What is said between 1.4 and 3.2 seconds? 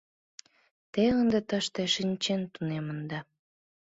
тыште шинчен тунемында.